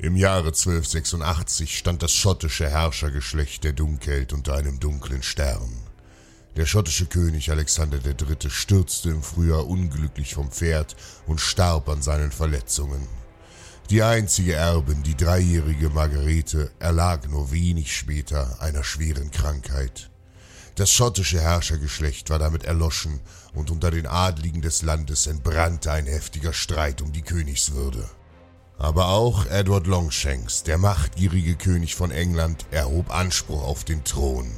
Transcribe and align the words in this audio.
Im 0.00 0.14
Jahre 0.14 0.50
1286 0.50 1.76
stand 1.76 2.04
das 2.04 2.12
schottische 2.12 2.70
Herrschergeschlecht 2.70 3.64
der 3.64 3.72
Dunkelt 3.72 4.32
unter 4.32 4.54
einem 4.54 4.78
dunklen 4.78 5.24
Stern. 5.24 5.72
Der 6.54 6.66
schottische 6.66 7.06
König 7.06 7.50
Alexander 7.50 7.98
III. 8.04 8.48
stürzte 8.48 9.10
im 9.10 9.24
Frühjahr 9.24 9.66
unglücklich 9.66 10.34
vom 10.34 10.52
Pferd 10.52 10.94
und 11.26 11.40
starb 11.40 11.88
an 11.88 12.00
seinen 12.00 12.30
Verletzungen. 12.30 13.08
Die 13.90 14.04
einzige 14.04 14.54
Erbin, 14.54 15.02
die 15.02 15.16
dreijährige 15.16 15.90
Margarete, 15.90 16.70
erlag 16.78 17.26
nur 17.28 17.50
wenig 17.50 17.96
später 17.96 18.62
einer 18.62 18.84
schweren 18.84 19.32
Krankheit. 19.32 20.10
Das 20.76 20.92
schottische 20.92 21.40
Herrschergeschlecht 21.40 22.30
war 22.30 22.38
damit 22.38 22.62
erloschen 22.62 23.18
und 23.52 23.72
unter 23.72 23.90
den 23.90 24.06
Adligen 24.06 24.62
des 24.62 24.82
Landes 24.82 25.26
entbrannte 25.26 25.90
ein 25.90 26.06
heftiger 26.06 26.52
Streit 26.52 27.02
um 27.02 27.10
die 27.12 27.22
Königswürde. 27.22 28.08
Aber 28.78 29.08
auch 29.08 29.46
Edward 29.46 29.88
Longshanks, 29.88 30.62
der 30.62 30.78
machtgierige 30.78 31.56
König 31.56 31.96
von 31.96 32.12
England, 32.12 32.64
erhob 32.70 33.12
Anspruch 33.12 33.62
auf 33.64 33.82
den 33.82 34.04
Thron. 34.04 34.52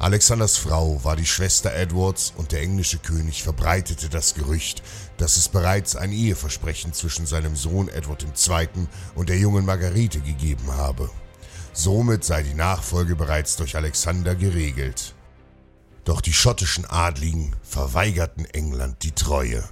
Alexanders 0.00 0.56
Frau 0.56 1.02
war 1.04 1.14
die 1.14 1.24
Schwester 1.24 1.72
Edwards 1.72 2.32
und 2.36 2.50
der 2.50 2.62
englische 2.62 2.98
König 2.98 3.44
verbreitete 3.44 4.08
das 4.08 4.34
Gerücht, 4.34 4.82
dass 5.18 5.36
es 5.36 5.48
bereits 5.48 5.94
ein 5.94 6.10
Eheversprechen 6.10 6.92
zwischen 6.92 7.26
seinem 7.26 7.54
Sohn 7.54 7.88
Edward 7.88 8.24
II. 8.24 8.68
und 9.14 9.28
der 9.28 9.38
jungen 9.38 9.64
Margarete 9.64 10.20
gegeben 10.20 10.72
habe. 10.72 11.08
Somit 11.72 12.24
sei 12.24 12.42
die 12.42 12.54
Nachfolge 12.54 13.14
bereits 13.14 13.56
durch 13.56 13.76
Alexander 13.76 14.34
geregelt. 14.34 15.14
Doch 16.04 16.20
die 16.20 16.32
schottischen 16.32 16.84
Adligen 16.84 17.54
verweigerten 17.62 18.46
England 18.46 19.02
die 19.04 19.12
Treue. 19.12 19.64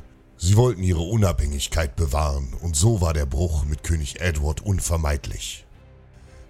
Sie 0.45 0.57
wollten 0.57 0.83
ihre 0.83 1.03
Unabhängigkeit 1.03 1.95
bewahren 1.95 2.53
und 2.63 2.75
so 2.75 3.01
war 3.01 3.15
der 3.15 3.27
Bruch 3.27 3.65
mit 3.65 3.85
König 3.85 4.21
Edward 4.21 4.61
unvermeidlich. 4.61 5.65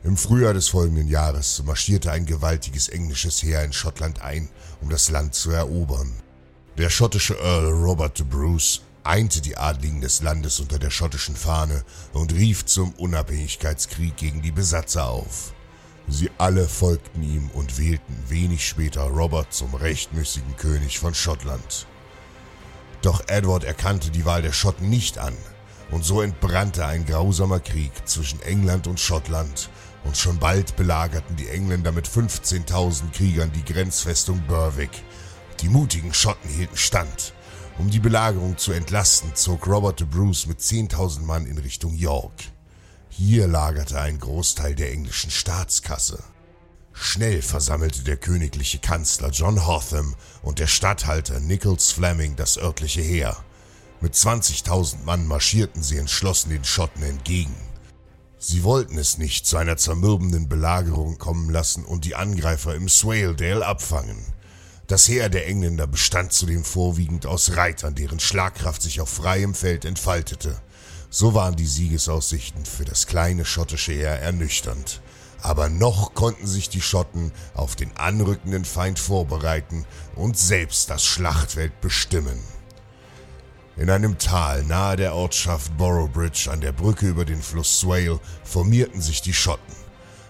Im 0.02 0.16
Frühjahr 0.16 0.54
des 0.54 0.68
folgenden 0.68 1.08
Jahres 1.08 1.62
marschierte 1.66 2.10
ein 2.10 2.24
gewaltiges 2.24 2.88
englisches 2.88 3.42
Heer 3.42 3.62
in 3.62 3.74
Schottland 3.74 4.22
ein, 4.22 4.48
um 4.80 4.88
das 4.88 5.10
Land 5.10 5.34
zu 5.34 5.50
erobern. 5.50 6.10
Der 6.78 6.88
schottische 6.88 7.34
Earl 7.34 7.70
Robert 7.70 8.18
de 8.18 8.24
Bruce 8.24 8.80
einte 9.04 9.42
die 9.42 9.58
Adligen 9.58 10.00
des 10.00 10.22
Landes 10.22 10.58
unter 10.58 10.78
der 10.78 10.90
schottischen 10.90 11.36
Fahne 11.36 11.84
und 12.14 12.32
rief 12.32 12.64
zum 12.64 12.92
Unabhängigkeitskrieg 12.92 14.16
gegen 14.16 14.40
die 14.40 14.52
Besatzer 14.52 15.06
auf. 15.06 15.52
Sie 16.08 16.30
alle 16.38 16.66
folgten 16.66 17.22
ihm 17.22 17.50
und 17.50 17.76
wählten 17.76 18.16
wenig 18.28 18.66
später 18.66 19.02
Robert 19.02 19.52
zum 19.52 19.74
rechtmäßigen 19.74 20.56
König 20.56 20.98
von 20.98 21.12
Schottland. 21.12 21.86
Doch 23.02 23.22
Edward 23.26 23.64
erkannte 23.64 24.10
die 24.10 24.24
Wahl 24.24 24.42
der 24.42 24.52
Schotten 24.52 24.88
nicht 24.88 25.18
an, 25.18 25.34
und 25.90 26.04
so 26.04 26.22
entbrannte 26.22 26.86
ein 26.86 27.04
grausamer 27.04 27.58
Krieg 27.58 27.92
zwischen 28.04 28.40
England 28.42 28.86
und 28.86 29.00
Schottland, 29.00 29.70
und 30.04 30.16
schon 30.16 30.38
bald 30.38 30.76
belagerten 30.76 31.36
die 31.36 31.48
Engländer 31.48 31.92
mit 31.92 32.08
15.000 32.08 33.12
Kriegern 33.12 33.52
die 33.52 33.64
Grenzfestung 33.64 34.40
Berwick. 34.46 35.02
Die 35.60 35.68
mutigen 35.68 36.14
Schotten 36.14 36.48
hielten 36.48 36.76
stand. 36.76 37.34
Um 37.78 37.90
die 37.90 38.00
Belagerung 38.00 38.58
zu 38.58 38.72
entlasten, 38.72 39.34
zog 39.34 39.66
Robert 39.66 40.00
de 40.00 40.06
Bruce 40.06 40.46
mit 40.46 40.60
10.000 40.60 41.22
Mann 41.22 41.46
in 41.46 41.58
Richtung 41.58 41.94
York. 41.94 42.34
Hier 43.08 43.46
lagerte 43.46 44.00
ein 44.00 44.18
Großteil 44.18 44.74
der 44.74 44.92
englischen 44.92 45.30
Staatskasse. 45.30 46.22
Schnell 46.92 47.42
versammelte 47.42 48.02
der 48.02 48.16
königliche 48.16 48.78
Kanzler 48.78 49.30
John 49.30 49.66
Hotham 49.66 50.14
und 50.42 50.58
der 50.58 50.66
Statthalter 50.66 51.40
Nicholas 51.40 51.90
Fleming 51.90 52.36
das 52.36 52.58
örtliche 52.58 53.00
Heer. 53.00 53.36
Mit 54.00 54.14
20.000 54.14 55.04
Mann 55.04 55.26
marschierten 55.26 55.82
sie 55.82 55.96
entschlossen 55.96 56.50
den 56.50 56.64
Schotten 56.64 57.02
entgegen. 57.02 57.54
Sie 58.38 58.64
wollten 58.64 58.98
es 58.98 59.18
nicht 59.18 59.46
zu 59.46 59.56
einer 59.56 59.76
zermürbenden 59.76 60.48
Belagerung 60.48 61.16
kommen 61.18 61.48
lassen 61.48 61.84
und 61.84 62.04
die 62.04 62.16
Angreifer 62.16 62.74
im 62.74 62.88
Swaledale 62.88 63.64
abfangen. 63.64 64.18
Das 64.88 65.08
Heer 65.08 65.28
der 65.28 65.46
Engländer 65.46 65.86
bestand 65.86 66.32
zudem 66.32 66.64
vorwiegend 66.64 67.24
aus 67.24 67.56
Reitern, 67.56 67.94
deren 67.94 68.18
Schlagkraft 68.18 68.82
sich 68.82 69.00
auf 69.00 69.08
freiem 69.08 69.54
Feld 69.54 69.84
entfaltete. 69.84 70.60
So 71.08 71.34
waren 71.34 71.54
die 71.54 71.66
Siegesaussichten 71.66 72.64
für 72.64 72.84
das 72.84 73.06
kleine 73.06 73.44
schottische 73.44 73.92
Heer 73.92 74.20
ernüchternd. 74.20 75.00
Aber 75.42 75.68
noch 75.68 76.14
konnten 76.14 76.46
sich 76.46 76.68
die 76.68 76.80
Schotten 76.80 77.32
auf 77.54 77.74
den 77.74 77.96
anrückenden 77.96 78.64
Feind 78.64 79.00
vorbereiten 79.00 79.84
und 80.14 80.38
selbst 80.38 80.88
das 80.88 81.04
Schlachtfeld 81.04 81.80
bestimmen. 81.80 82.38
In 83.76 83.90
einem 83.90 84.18
Tal 84.18 84.62
nahe 84.62 84.96
der 84.96 85.14
Ortschaft 85.14 85.76
Boroughbridge 85.76 86.48
an 86.50 86.60
der 86.60 86.70
Brücke 86.70 87.08
über 87.08 87.24
den 87.24 87.42
Fluss 87.42 87.80
Swale 87.80 88.20
formierten 88.44 89.02
sich 89.02 89.20
die 89.20 89.34
Schotten. 89.34 89.74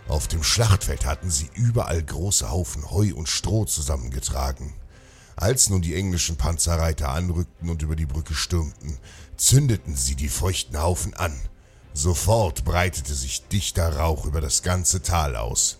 Auf 0.08 0.28
dem 0.28 0.42
Schlachtfeld 0.42 1.04
hatten 1.04 1.30
sie 1.30 1.50
überall 1.54 2.02
große 2.02 2.50
Haufen 2.50 2.90
Heu 2.90 3.12
und 3.14 3.28
Stroh 3.28 3.66
zusammengetragen. 3.66 4.72
Als 5.36 5.68
nun 5.68 5.82
die 5.82 5.94
englischen 5.94 6.36
Panzerreiter 6.36 7.10
anrückten 7.10 7.68
und 7.68 7.82
über 7.82 7.96
die 7.96 8.06
Brücke 8.06 8.34
stürmten, 8.34 8.98
zündeten 9.36 9.94
sie 9.94 10.14
die 10.14 10.28
feuchten 10.28 10.80
Haufen 10.80 11.12
an– 11.12 11.38
Sofort 11.94 12.64
breitete 12.64 13.14
sich 13.14 13.46
dichter 13.48 13.96
Rauch 13.96 14.24
über 14.24 14.40
das 14.40 14.62
ganze 14.62 15.02
Tal 15.02 15.36
aus. 15.36 15.78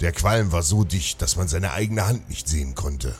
Der 0.00 0.12
Qualm 0.12 0.52
war 0.52 0.62
so 0.62 0.84
dicht, 0.84 1.22
dass 1.22 1.36
man 1.36 1.48
seine 1.48 1.72
eigene 1.72 2.06
Hand 2.06 2.28
nicht 2.28 2.48
sehen 2.48 2.74
konnte. 2.74 3.14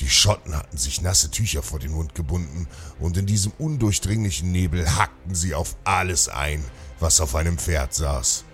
Die 0.00 0.10
Schotten 0.10 0.56
hatten 0.56 0.76
sich 0.76 1.00
nasse 1.00 1.30
Tücher 1.30 1.62
vor 1.62 1.78
den 1.78 1.92
Mund 1.92 2.14
gebunden, 2.14 2.68
und 2.98 3.16
in 3.16 3.26
diesem 3.26 3.52
undurchdringlichen 3.52 4.52
Nebel 4.52 4.96
hackten 4.96 5.34
sie 5.34 5.54
auf 5.54 5.76
alles 5.84 6.28
ein, 6.28 6.62
was 7.00 7.20
auf 7.20 7.34
einem 7.34 7.56
Pferd 7.56 7.94
saß. 7.94 8.44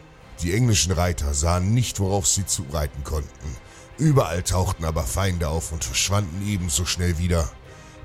Die 0.43 0.54
englischen 0.54 0.93
Reiter 0.93 1.34
sahen 1.34 1.72
nicht, 1.75 2.00
worauf 2.00 2.26
sie 2.26 2.47
zureiten 2.47 3.03
konnten. 3.03 3.56
Überall 3.99 4.43
tauchten 4.43 4.84
aber 4.84 5.04
Feinde 5.04 5.49
auf 5.49 5.72
und 5.72 5.84
verschwanden 5.84 6.47
ebenso 6.47 6.84
schnell 6.84 7.19
wieder. 7.19 7.50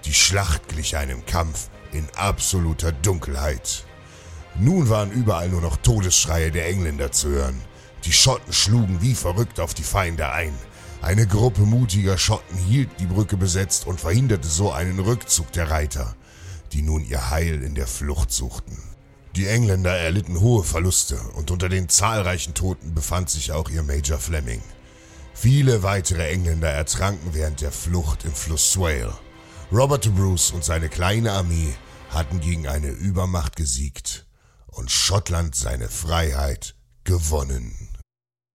Die 0.05 0.13
Schlacht 0.13 0.67
glich 0.67 0.97
einem 0.97 1.25
Kampf 1.25 1.69
in 1.91 2.07
absoluter 2.15 2.91
Dunkelheit. 2.91 3.85
Nun 4.59 4.89
waren 4.89 5.11
überall 5.11 5.49
nur 5.49 5.61
noch 5.61 5.77
Todesschreie 5.77 6.51
der 6.51 6.67
Engländer 6.67 7.11
zu 7.11 7.29
hören. 7.29 7.61
Die 8.05 8.11
Schotten 8.11 8.51
schlugen 8.51 9.01
wie 9.01 9.13
verrückt 9.13 9.59
auf 9.59 9.75
die 9.75 9.83
Feinde 9.83 10.31
ein. 10.31 10.53
Eine 11.01 11.27
Gruppe 11.27 11.61
mutiger 11.61 12.17
Schotten 12.17 12.57
hielt 12.57 12.89
die 12.99 13.05
Brücke 13.05 13.37
besetzt 13.37 13.85
und 13.85 14.01
verhinderte 14.01 14.47
so 14.47 14.71
einen 14.71 14.99
Rückzug 14.99 15.51
der 15.51 15.69
Reiter, 15.69 16.15
die 16.73 16.81
nun 16.81 17.05
ihr 17.05 17.29
Heil 17.29 17.61
in 17.61 17.75
der 17.75 17.85
Flucht 17.85 18.31
suchten. 18.31 18.75
Die 19.35 19.45
Engländer 19.45 19.95
erlitten 19.95 20.39
hohe 20.39 20.63
Verluste 20.63 21.19
und 21.35 21.51
unter 21.51 21.69
den 21.69 21.87
zahlreichen 21.87 22.55
Toten 22.55 22.95
befand 22.95 23.29
sich 23.29 23.51
auch 23.51 23.69
ihr 23.69 23.83
Major 23.83 24.17
Fleming. 24.17 24.63
Viele 25.35 25.83
weitere 25.83 26.31
Engländer 26.31 26.69
ertranken 26.69 27.29
während 27.33 27.61
der 27.61 27.71
Flucht 27.71 28.25
im 28.25 28.33
Fluss 28.33 28.71
Swale. 28.71 29.13
Robert 29.71 30.11
Bruce 30.15 30.49
und 30.49 30.63
seine 30.63 30.89
kleine 30.89 31.33
Armee 31.33 31.75
hatten 32.09 32.39
gegen 32.39 32.67
eine 32.67 32.89
Übermacht 32.89 33.55
gesiegt 33.55 34.26
und 34.77 34.91
Schottland 34.91 35.55
seine 35.55 35.89
Freiheit 35.89 36.75
gewonnen. 37.03 37.96